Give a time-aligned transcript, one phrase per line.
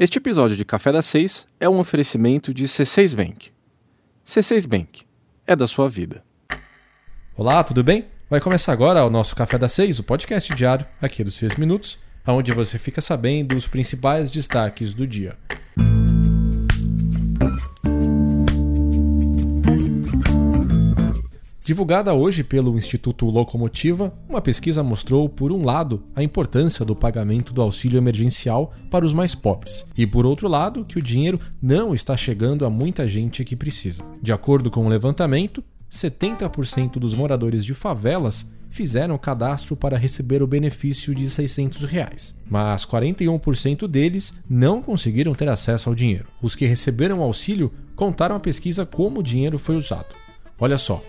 [0.00, 3.50] Este episódio de Café das Seis é um oferecimento de C6 Bank.
[4.24, 5.02] C6 Bank
[5.44, 6.22] é da sua vida.
[7.36, 8.06] Olá, tudo bem?
[8.30, 11.98] Vai começar agora o nosso Café das Seis, o podcast diário aqui dos 6 minutos,
[12.24, 15.36] onde você fica sabendo os principais destaques do dia.
[21.68, 27.52] Divulgada hoje pelo Instituto Locomotiva, uma pesquisa mostrou, por um lado, a importância do pagamento
[27.52, 31.94] do auxílio emergencial para os mais pobres, e por outro lado, que o dinheiro não
[31.94, 34.02] está chegando a muita gente que precisa.
[34.22, 35.62] De acordo com o levantamento,
[35.92, 42.86] 70% dos moradores de favelas fizeram cadastro para receber o benefício de 600 reais, mas
[42.86, 46.28] 41% deles não conseguiram ter acesso ao dinheiro.
[46.40, 50.16] Os que receberam o auxílio contaram à pesquisa como o dinheiro foi usado.
[50.58, 51.00] Olha só,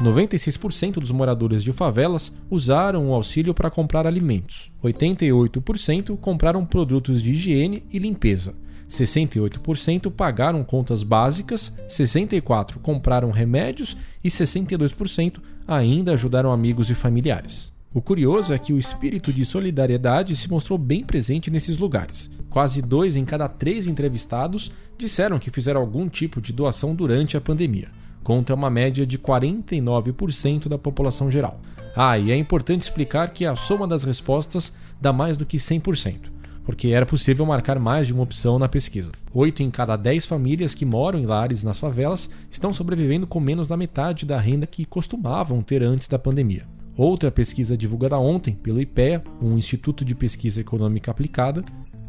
[0.00, 4.70] 96% dos moradores de favelas usaram o auxílio para comprar alimentos.
[4.84, 8.54] 88% compraram produtos de higiene e limpeza.
[8.90, 17.74] 68% pagaram contas básicas, 64% compraram remédios e 62% ainda ajudaram amigos e familiares.
[17.92, 22.30] O curioso é que o espírito de solidariedade se mostrou bem presente nesses lugares.
[22.50, 27.40] Quase dois em cada três entrevistados disseram que fizeram algum tipo de doação durante a
[27.40, 27.88] pandemia
[28.26, 31.60] contra uma média de 49% da população geral.
[31.94, 36.22] Ah, e é importante explicar que a soma das respostas dá mais do que 100%,
[36.64, 39.12] porque era possível marcar mais de uma opção na pesquisa.
[39.32, 43.68] 8 em cada 10 famílias que moram em lares nas favelas estão sobrevivendo com menos
[43.68, 46.64] da metade da renda que costumavam ter antes da pandemia.
[46.96, 51.64] Outra pesquisa divulgada ontem pelo IPEA, um Instituto de Pesquisa Econômica Aplicada,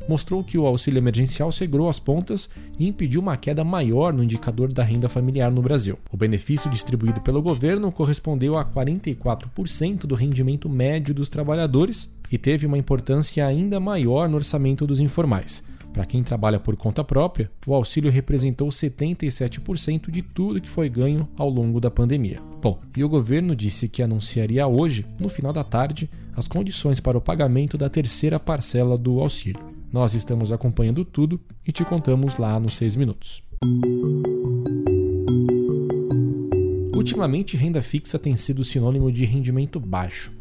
[0.07, 4.71] mostrou que o auxílio emergencial segurou as pontas e impediu uma queda maior no indicador
[4.71, 5.97] da renda familiar no Brasil.
[6.11, 12.65] O benefício distribuído pelo governo correspondeu a 44% do rendimento médio dos trabalhadores e teve
[12.65, 15.63] uma importância ainda maior no orçamento dos informais.
[15.93, 21.27] Para quem trabalha por conta própria, o auxílio representou 77% de tudo que foi ganho
[21.35, 22.39] ao longo da pandemia.
[22.61, 27.17] Bom, e o governo disse que anunciaria hoje, no final da tarde, as condições para
[27.17, 29.76] o pagamento da terceira parcela do auxílio.
[29.91, 33.41] Nós estamos acompanhando tudo e te contamos lá nos 6 minutos.
[36.93, 40.31] Ultimamente, renda fixa tem sido sinônimo de rendimento baixo,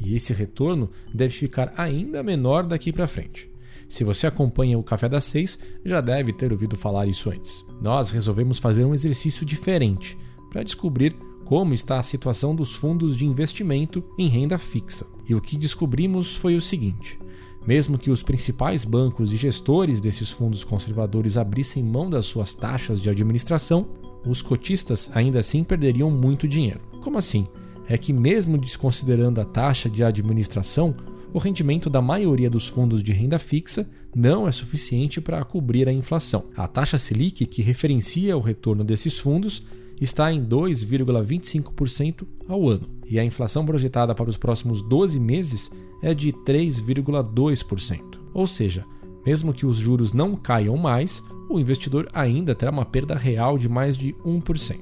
[0.00, 3.50] e esse retorno deve ficar ainda menor daqui para frente.
[3.88, 7.64] Se você acompanha o Café das Seis, já deve ter ouvido falar isso antes.
[7.82, 10.16] Nós resolvemos fazer um exercício diferente
[10.50, 15.06] para descobrir como está a situação dos fundos de investimento em renda fixa.
[15.28, 17.18] E o que descobrimos foi o seguinte:
[17.66, 23.00] mesmo que os principais bancos e gestores desses fundos conservadores abrissem mão das suas taxas
[23.00, 23.88] de administração,
[24.26, 26.80] os cotistas ainda assim perderiam muito dinheiro.
[27.02, 27.46] Como assim?
[27.86, 30.94] É que, mesmo desconsiderando a taxa de administração,
[31.32, 35.92] o rendimento da maioria dos fundos de renda fixa não é suficiente para cobrir a
[35.92, 36.44] inflação.
[36.56, 39.64] A taxa Selic, que referencia o retorno desses fundos,
[40.00, 45.70] está em 2,25% ao ano, e a inflação projetada para os próximos 12 meses
[46.04, 48.18] é de 3,2%.
[48.34, 48.84] Ou seja,
[49.24, 53.70] mesmo que os juros não caiam mais, o investidor ainda terá uma perda real de
[53.70, 54.78] mais de 1%.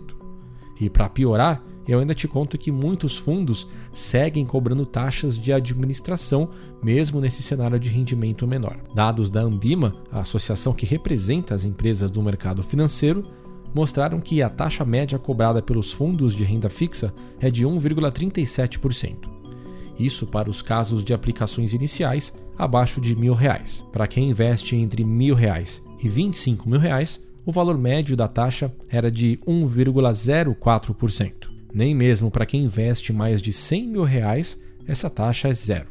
[0.80, 6.50] E para piorar, eu ainda te conto que muitos fundos seguem cobrando taxas de administração,
[6.82, 8.78] mesmo nesse cenário de rendimento menor.
[8.92, 13.24] Dados da Ambima, a associação que representa as empresas do mercado financeiro,
[13.72, 19.31] mostraram que a taxa média cobrada pelos fundos de renda fixa é de 1,37%.
[20.02, 23.86] Isso para os casos de aplicações iniciais abaixo de mil reais.
[23.92, 28.74] Para quem investe entre mil reais e 25 mil reais, o valor médio da taxa
[28.88, 31.52] era de 1,04%.
[31.72, 35.86] Nem mesmo para quem investe mais de 100 mil reais, essa taxa é zero.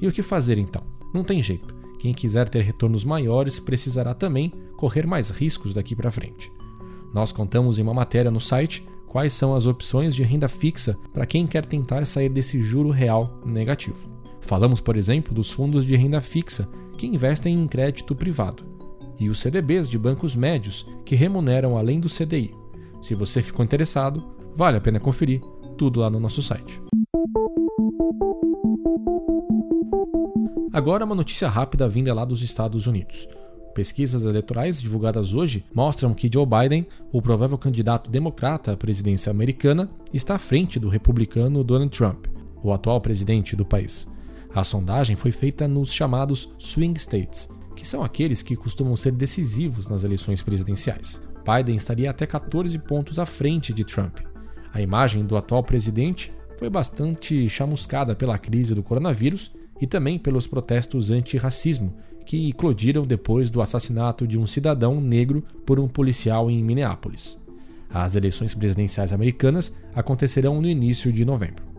[0.00, 0.82] E o que fazer então?
[1.14, 1.72] Não tem jeito.
[2.00, 6.50] Quem quiser ter retornos maiores precisará também correr mais riscos daqui para frente.
[7.14, 11.24] Nós contamos em uma matéria no site quais são as opções de renda fixa para
[11.24, 14.10] quem quer tentar sair desse juro real negativo.
[14.40, 18.64] Falamos, por exemplo, dos fundos de renda fixa que investem em crédito privado
[19.16, 22.56] e os CDBs de bancos médios que remuneram além do CDI.
[23.00, 25.40] Se você ficou interessado, vale a pena conferir
[25.78, 26.82] tudo lá no nosso site.
[30.72, 33.28] Agora uma notícia rápida vinda lá dos Estados Unidos.
[33.74, 39.90] Pesquisas eleitorais divulgadas hoje mostram que Joe Biden, o provável candidato democrata à presidência americana,
[40.12, 42.26] está à frente do republicano Donald Trump,
[42.62, 44.06] o atual presidente do país.
[44.54, 49.88] A sondagem foi feita nos chamados swing states, que são aqueles que costumam ser decisivos
[49.88, 51.20] nas eleições presidenciais.
[51.44, 54.20] Biden estaria até 14 pontos à frente de Trump.
[54.72, 59.50] A imagem do atual presidente foi bastante chamuscada pela crise do coronavírus
[59.80, 65.78] e também pelos protestos anti-racismo que eclodiram depois do assassinato de um cidadão negro por
[65.78, 67.38] um policial em Minneapolis.
[67.88, 71.74] As eleições presidenciais americanas acontecerão no início de novembro.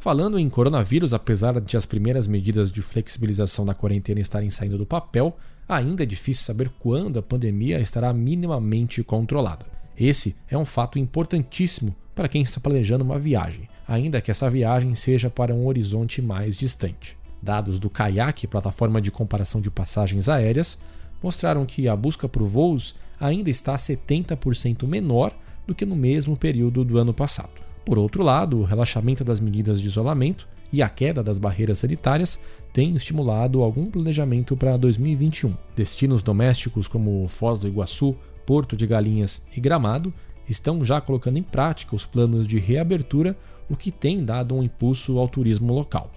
[0.00, 4.84] Falando em coronavírus, apesar de as primeiras medidas de flexibilização da quarentena estarem saindo do
[4.84, 5.36] papel,
[5.68, 9.64] ainda é difícil saber quando a pandemia estará minimamente controlada.
[9.96, 14.94] Esse é um fato importantíssimo para quem está planejando uma viagem, ainda que essa viagem
[14.94, 17.14] seja para um horizonte mais distante.
[17.42, 20.78] Dados do Kayak, plataforma de comparação de passagens aéreas,
[21.22, 25.30] mostraram que a busca por voos ainda está 70% menor
[25.66, 27.52] do que no mesmo período do ano passado.
[27.84, 32.38] Por outro lado, o relaxamento das medidas de isolamento e a queda das barreiras sanitárias
[32.72, 35.54] têm estimulado algum planejamento para 2021.
[35.76, 38.16] Destinos domésticos como Foz do Iguaçu,
[38.46, 40.14] Porto de Galinhas e Gramado
[40.52, 43.36] estão já colocando em prática os planos de reabertura,
[43.68, 46.12] o que tem dado um impulso ao turismo local.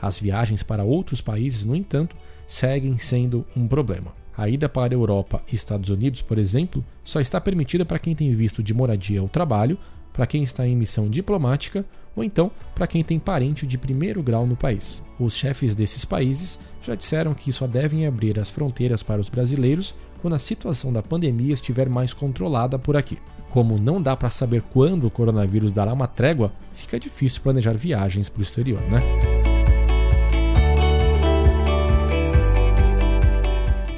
[0.00, 2.14] As viagens para outros países, no entanto,
[2.46, 4.14] seguem sendo um problema.
[4.36, 8.14] A ida para a Europa e Estados Unidos, por exemplo, só está permitida para quem
[8.14, 9.76] tem visto de moradia ou trabalho
[10.18, 11.84] para quem está em missão diplomática
[12.16, 15.00] ou então para quem tem parente de primeiro grau no país.
[15.16, 19.94] Os chefes desses países já disseram que só devem abrir as fronteiras para os brasileiros
[20.20, 23.16] quando a situação da pandemia estiver mais controlada por aqui.
[23.50, 28.28] Como não dá para saber quando o coronavírus dará uma trégua, fica difícil planejar viagens
[28.28, 29.00] para o exterior, né?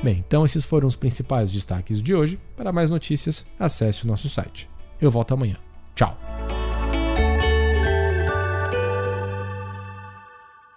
[0.02, 2.38] Bem, então esses foram os principais destaques de hoje.
[2.55, 4.69] Para mais notícias, acesse o nosso site.
[5.00, 5.56] Eu volto amanhã.
[6.00, 6.17] Tchau.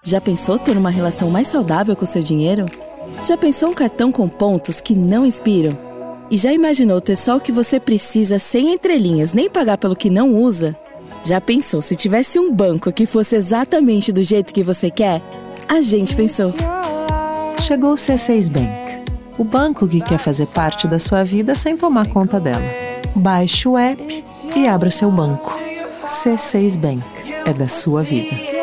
[0.03, 2.65] Já pensou ter uma relação mais saudável com seu dinheiro?
[3.23, 5.71] Já pensou um cartão com pontos que não inspiram?
[6.29, 10.09] E já imaginou ter só o que você precisa sem entrelinhas, nem pagar pelo que
[10.09, 10.75] não usa?
[11.23, 15.21] Já pensou se tivesse um banco que fosse exatamente do jeito que você quer?
[15.69, 16.53] A gente pensou.
[17.61, 22.07] Chegou o C6 Bank, o banco que quer fazer parte da sua vida sem tomar
[22.07, 22.82] conta dela.
[23.15, 24.23] Baixe o app
[24.55, 25.59] e abra seu banco.
[26.05, 27.03] C6 Bank
[27.45, 28.62] é da sua vida.